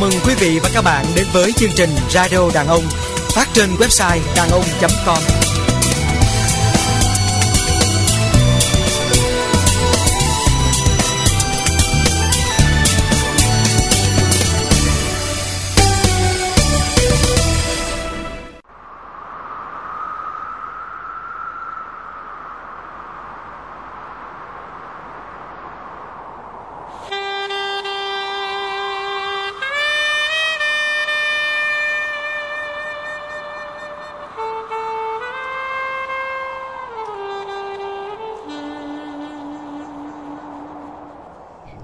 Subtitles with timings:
[0.00, 2.82] mừng quý vị và các bạn đến với chương trình Radio Đàn Ông
[3.34, 5.45] phát trên website đàn ông.com.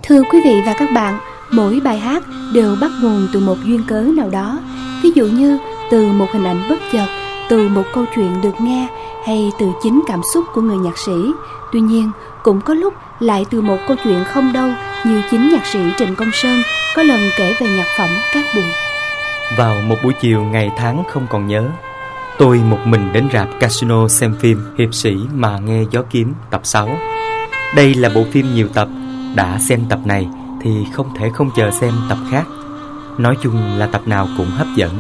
[0.03, 1.19] Thưa quý vị và các bạn,
[1.51, 4.61] mỗi bài hát đều bắt nguồn từ một duyên cớ nào đó.
[5.03, 5.59] Ví dụ như
[5.91, 7.07] từ một hình ảnh bất chợt,
[7.49, 8.89] từ một câu chuyện được nghe
[9.27, 11.13] hay từ chính cảm xúc của người nhạc sĩ.
[11.73, 12.11] Tuy nhiên,
[12.43, 14.69] cũng có lúc lại từ một câu chuyện không đâu
[15.07, 16.63] như chính nhạc sĩ Trịnh Công Sơn
[16.97, 18.65] có lần kể về nhạc phẩm Cát Bụi.
[19.57, 21.69] Vào một buổi chiều ngày tháng không còn nhớ,
[22.39, 26.61] tôi một mình đến rạp casino xem phim Hiệp sĩ mà nghe gió kiếm tập
[26.65, 26.99] 6.
[27.77, 28.89] Đây là bộ phim nhiều tập
[29.35, 30.29] đã xem tập này
[30.63, 32.45] thì không thể không chờ xem tập khác.
[33.19, 34.93] Nói chung là tập nào cũng hấp dẫn.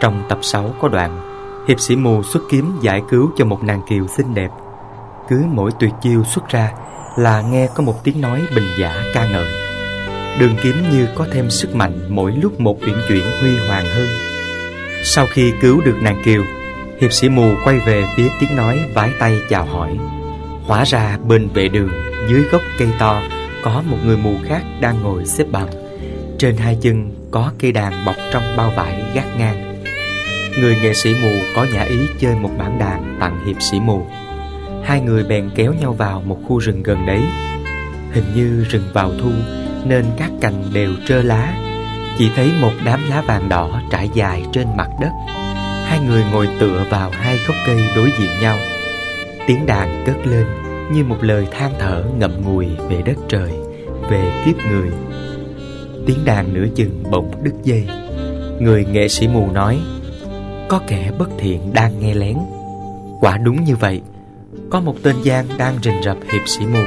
[0.00, 1.20] Trong tập 6 có đoạn,
[1.68, 4.50] Hiệp sĩ mù xuất kiếm giải cứu cho một nàng kiều xinh đẹp.
[5.28, 6.72] Cứ mỗi tuyệt chiêu xuất ra
[7.16, 9.46] Là nghe có một tiếng nói bình giả ca ngợi.
[10.40, 14.08] Đường kiếm như có thêm sức mạnh Mỗi lúc một uyển chuyển huy hoàng hơn.
[15.04, 16.42] Sau khi cứu được nàng kiều,
[17.00, 19.98] Hiệp sĩ mù quay về phía tiếng nói vái tay chào hỏi.
[20.66, 23.22] Hóa ra bên vệ đường dưới gốc cây to,
[23.62, 25.68] có một người mù khác đang ngồi xếp bằng.
[26.38, 29.82] Trên hai chân có cây đàn bọc trong bao vải gác ngang.
[30.60, 34.06] Người nghệ sĩ mù có nhã ý chơi một bản đàn tặng hiệp sĩ mù.
[34.84, 37.22] Hai người bèn kéo nhau vào một khu rừng gần đấy.
[38.12, 39.30] Hình như rừng vào thu
[39.84, 41.54] nên các cành đều trơ lá.
[42.18, 45.10] Chỉ thấy một đám lá vàng đỏ trải dài trên mặt đất.
[45.84, 48.56] Hai người ngồi tựa vào hai gốc cây đối diện nhau.
[49.46, 50.46] Tiếng đàn cất lên
[50.92, 53.50] như một lời than thở ngậm ngùi về đất trời,
[54.10, 54.90] về kiếp người.
[56.06, 57.88] Tiếng đàn nửa chừng bỗng đứt dây.
[58.60, 59.80] Người nghệ sĩ mù nói,
[60.68, 62.36] có kẻ bất thiện đang nghe lén.
[63.20, 64.00] Quả đúng như vậy,
[64.70, 66.82] có một tên gian đang rình rập hiệp sĩ mù.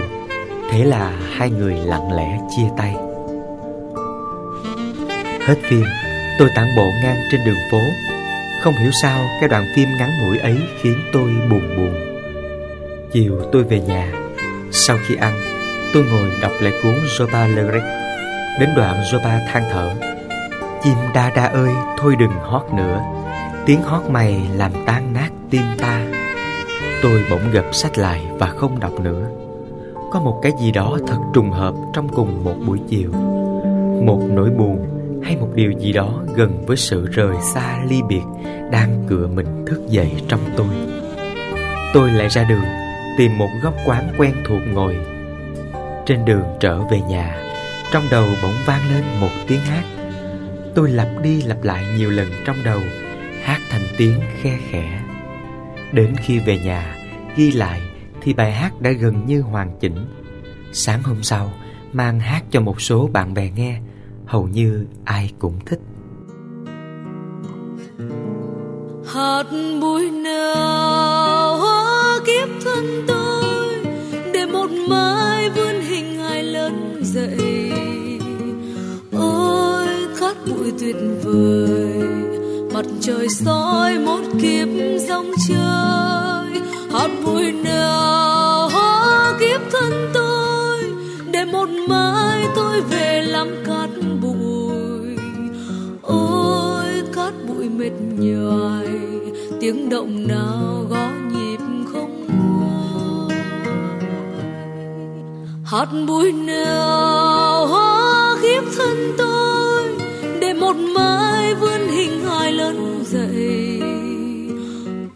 [0.71, 2.95] Thế là hai người lặng lẽ chia tay.
[5.45, 5.83] Hết phim,
[6.39, 7.79] tôi tản bộ ngang trên đường phố.
[8.61, 12.12] Không hiểu sao cái đoạn phim ngắn ngủi ấy khiến tôi buồn buồn.
[13.13, 14.11] Chiều tôi về nhà.
[14.71, 15.33] Sau khi ăn,
[15.93, 17.83] Tôi ngồi đọc lại cuốn Zoba Lyric
[18.59, 19.93] Đến đoạn Zoba than thở.
[20.83, 23.01] Chim đa đa ơi, Thôi đừng hót nữa.
[23.65, 26.05] Tiếng hót mày làm tan nát tim ta.
[27.03, 29.27] Tôi bỗng gập sách lại Và không đọc nữa.
[30.11, 33.11] Có một cái gì đó thật trùng hợp Trong cùng một buổi chiều.
[34.05, 34.87] Một nỗi buồn
[35.23, 38.23] hay một điều gì đó gần với sự rời xa ly biệt
[38.71, 40.67] đang cựa mình thức dậy trong tôi.
[41.93, 42.82] Tôi lại ra đường
[43.17, 44.97] tìm một góc quán quen thuộc ngồi.
[46.05, 47.43] Trên đường trở về nhà,
[47.91, 49.83] trong đầu bỗng vang lên một tiếng hát.
[50.75, 52.79] Tôi lặp đi lặp lại nhiều lần trong đầu,
[53.41, 55.01] hát thành tiếng khe khẽ.
[55.91, 56.95] Đến khi về nhà,
[57.35, 57.81] ghi lại
[58.21, 60.05] thì bài hát đã gần như hoàn chỉnh.
[60.71, 61.53] Sáng hôm sau,
[61.93, 63.79] mang hát cho một số bạn bè nghe,
[64.25, 65.79] hầu như ai cũng thích.
[69.13, 69.45] hát
[69.81, 70.72] bụi nào
[80.79, 82.07] tuyệt vời.
[82.73, 84.67] Mặt trời soi một kiếp
[85.07, 86.61] dòng trời,
[86.91, 90.79] hạt bụi nào hóa kiếp thân tôi.
[91.31, 93.89] Để một mai tôi về làm cát
[94.21, 95.15] bụi.
[96.01, 98.87] Ôi, cát bụi mệt nhoài,
[99.61, 101.59] tiếng động nào gõ nhịp
[101.93, 103.35] không nguôi.
[105.65, 109.32] Hạt bụi nào hóa kiếp thân tôi
[110.73, 113.81] một mai vươn hình hài lớn dậy.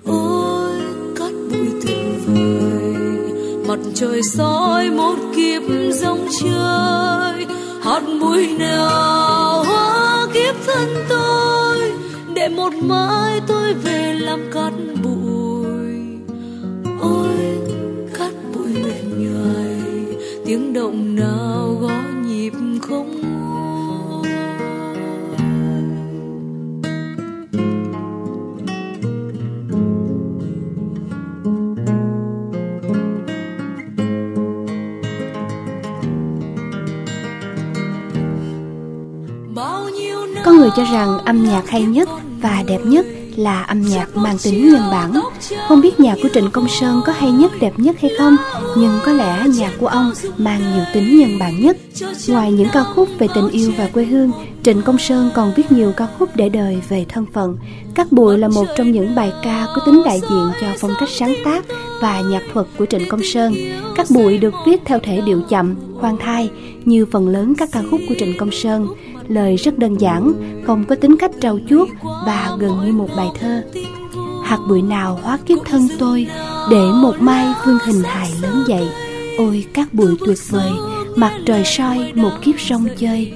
[0.06, 0.71] Ôi,
[1.15, 2.95] cát bụi tuyệt vời,
[3.68, 5.62] mặt trời soi một kiếp
[5.92, 7.45] dòng trời.
[7.81, 11.92] Hạt bụi nào hóa kiếp thân tôi,
[12.33, 15.98] để một mai tôi về làm cát bụi.
[17.01, 17.60] Ôi,
[18.13, 19.81] cát bụi mệt nhoài,
[20.45, 23.37] tiếng động nào gõ nhịp không
[40.67, 42.09] người cho rằng âm nhạc hay nhất
[42.41, 43.05] và đẹp nhất
[43.35, 45.13] là âm nhạc mang tính nhân bản.
[45.67, 48.35] Không biết nhạc của Trịnh Công Sơn có hay nhất đẹp nhất hay không
[48.77, 51.77] Nhưng có lẽ nhạc của ông mang nhiều tính nhân bản nhất.
[52.27, 54.31] Ngoài những ca khúc về tình yêu và quê hương
[54.63, 57.57] Trịnh Công Sơn còn viết nhiều ca khúc để đời về thân phận.
[57.95, 61.09] Các bụi là một trong những bài ca có tính đại diện cho phong cách
[61.09, 61.65] sáng tác
[62.01, 63.55] và nhạc thuật của Trịnh Công Sơn.
[63.95, 66.49] Các bụi được viết theo thể điệu chậm, khoan thai
[66.85, 68.87] như phần lớn các ca khúc của Trịnh Công Sơn
[69.27, 70.33] lời rất đơn giản,
[70.68, 73.63] không có tính cách trau chuốt và gần như một bài thơ.
[74.44, 76.27] Hạt bụi nào hóa kiếp thân tôi,
[76.71, 78.88] để một mai vương hình hài lớn dậy.
[79.38, 80.71] Ôi các bụi tuyệt vời,
[81.15, 83.33] mặt trời soi một kiếp sông chơi.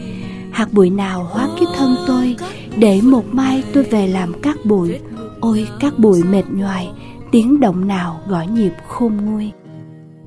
[0.52, 2.36] Hạt bụi nào hóa kiếp thân tôi,
[2.78, 5.00] để một mai tôi về làm các bụi.
[5.40, 6.90] Ôi các bụi mệt nhoài,
[7.32, 9.52] tiếng động nào gõ nhịp khôn nguôi.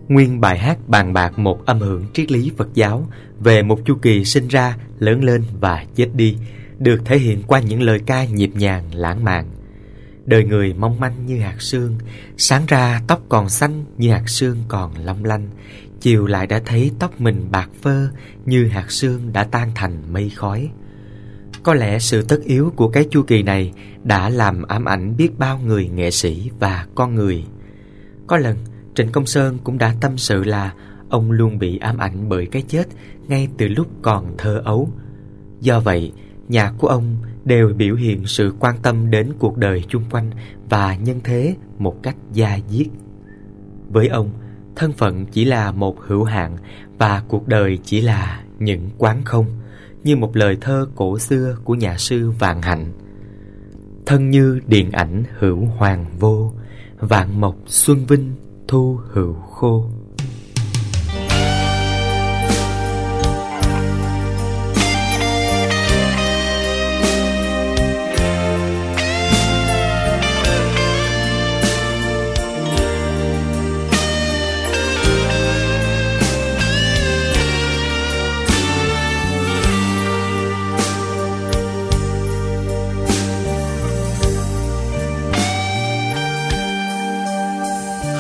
[0.09, 3.09] Nguyên bài hát bàn bạc một âm hưởng triết lý Phật giáo
[3.41, 6.37] về một chu kỳ sinh ra, lớn lên và chết đi,
[6.79, 9.47] được thể hiện qua những lời ca nhịp nhàng, lãng mạn.
[10.25, 11.99] Đời người mong manh như hạt sương,
[12.37, 15.49] sáng ra tóc còn xanh như hạt sương còn long lanh,
[16.01, 18.09] chiều lại đã thấy tóc mình bạc phơ
[18.45, 20.71] như hạt sương đã tan thành mây khói.
[21.63, 23.73] Có lẽ sự tất yếu của cái chu kỳ này
[24.03, 27.45] đã làm ám ảnh biết bao người nghệ sĩ và con người.
[28.27, 28.57] Có lần,
[28.95, 30.75] Trịnh Công Sơn cũng đã tâm sự là
[31.09, 32.89] ông luôn bị ám ảnh bởi cái chết
[33.29, 34.91] ngay từ lúc còn thơ ấu.
[35.61, 36.13] Do vậy,
[36.49, 40.31] nhạc của ông đều biểu hiện sự quan tâm đến cuộc đời chung quanh
[40.69, 42.87] và nhân thế một cách da diết.
[43.89, 44.31] Với ông,
[44.77, 46.57] thân phận chỉ là một hữu hạn
[46.99, 49.47] và cuộc đời chỉ là những quán không,
[50.05, 52.93] như một lời thơ cổ xưa của nhà sư Vạn Hạnh.
[54.07, 56.53] Thân như điện ảnh hữu hoàng vô,
[56.99, 58.33] vạn mộc xuân vinh
[58.69, 59.85] thu hữu khô.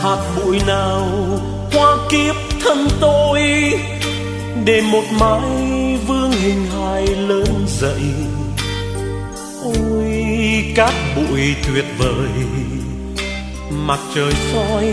[0.05, 1.09] Hạt bụi nào
[1.75, 2.35] qua kiếp
[2.65, 3.41] thân tôi
[4.65, 8.03] để một mai vương hình hài lớn dậy.
[9.65, 10.12] Ôi,
[10.75, 12.31] cát bụi tuyệt vời,
[13.71, 14.93] mặt trời soi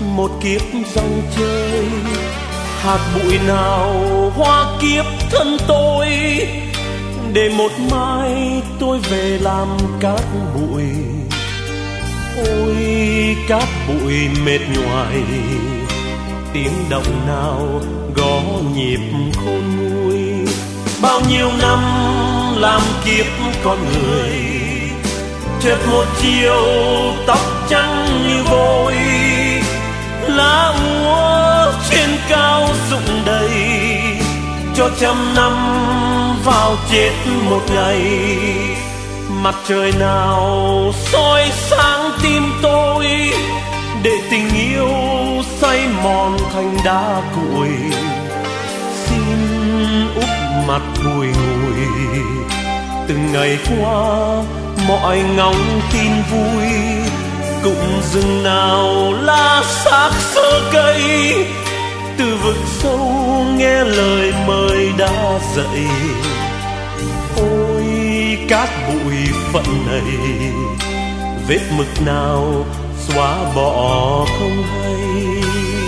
[0.00, 0.62] một kiếp
[0.94, 1.86] dòng chơi.
[2.80, 3.92] Hạt bụi nào
[4.36, 6.08] hoa kiếp thân tôi
[7.32, 9.68] để một mai tôi về làm
[10.00, 10.22] cát
[10.54, 10.84] bụi
[12.36, 12.76] ôi,
[13.48, 15.22] cát bụi mệt nhoài.
[16.52, 17.80] Tiếng động nào
[18.16, 18.40] gõ
[18.74, 19.00] nhịp
[19.36, 20.54] khôn nguôi.
[21.02, 21.78] Bao nhiêu năm
[22.60, 23.26] làm kiếp
[23.64, 24.32] con người,
[25.60, 26.64] chợt một chiều
[27.26, 28.94] tóc trắng như vôi.
[30.28, 33.50] Lá úa trên cao rụng đầy,
[34.74, 35.52] cho trăm năm
[36.44, 37.12] vào chết
[37.50, 38.02] một ngày
[39.44, 43.06] mặt trời nào soi sáng tim tôi
[44.02, 44.88] để tình yêu
[45.60, 47.68] say mòn thành đá cuội
[49.04, 49.24] xin
[50.14, 50.28] úp
[50.68, 51.86] mặt bùi ngùi.
[53.08, 54.42] Từng ngày qua,
[54.88, 56.72] mọi ngóng tin vui
[57.62, 61.02] cũng rừng nào lá xác sơ cây.
[62.18, 63.10] Từ vực sâu
[63.56, 65.86] nghe lời mời đã dậy.
[67.36, 67.73] Ôi
[68.48, 69.16] cát bụi
[69.52, 70.12] phận này.
[71.48, 72.64] Vết mực nào
[72.98, 75.83] xóa bỏ không hay?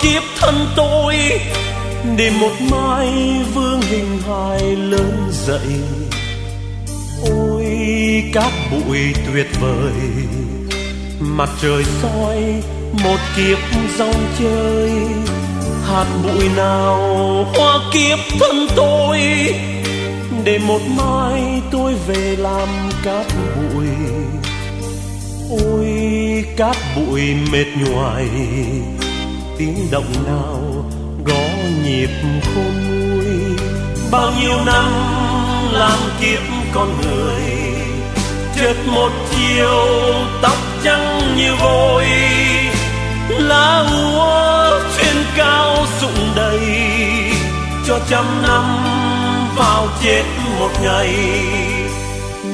[0.00, 1.16] Kiếp thân tôi,
[2.16, 3.08] để một mai
[3.54, 5.80] vương hình hài lớn dậy.
[7.22, 7.66] Ôi
[8.32, 9.92] cát bụi tuyệt vời,
[11.20, 12.36] mặt trời soi,
[13.04, 13.58] một kiếp
[13.98, 14.90] rong chơi.
[15.86, 16.98] Hạt bụi nào
[17.54, 19.20] hoa kiếp thân tôi,
[20.44, 22.68] để một mai tôi về làm
[23.02, 23.86] cát bụi.
[25.50, 27.22] Ôi cát bụi
[27.52, 28.28] mệt nhoài
[29.58, 30.60] tiếng động nào,
[31.26, 31.44] gõ
[31.84, 32.10] nhịp
[32.54, 33.58] khôn nguôi.
[34.10, 34.92] Bao nhiêu năm
[35.72, 36.40] làm kiếp
[36.74, 37.42] con người
[38.56, 39.86] chợt một chiều
[40.42, 42.04] tóc trắng như vôi.
[43.28, 46.60] Lá úa trên cao rụng đầy,
[47.86, 48.64] cho trăm năm
[49.56, 50.22] vào chết
[50.58, 51.14] một ngày.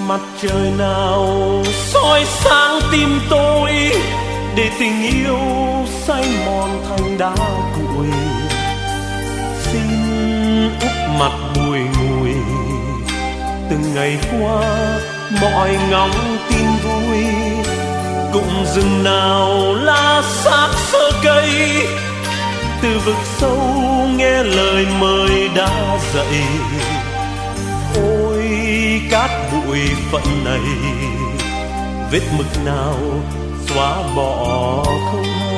[0.09, 1.27] Mặt trời nào
[1.65, 3.73] soi sáng tim tôi
[4.57, 5.39] để tình yêu
[6.07, 7.35] say mòn thành đá
[7.75, 8.07] cuội
[9.57, 9.83] xin
[10.81, 12.35] úp mặt bùi ngùi.
[13.71, 14.61] Từng ngày qua,
[15.41, 17.25] mọi ngóng tin vui.
[18.33, 21.51] Cũng rừng nào lá xác sơ cây.
[22.83, 23.59] Từ vực sâu
[24.17, 26.43] nghe lời mời đã dậy.
[27.95, 28.45] Ôi,
[29.11, 29.79] cát bụi
[30.11, 30.61] phận này,
[32.11, 32.95] vết mực nào
[33.69, 35.52] xóa bỏ không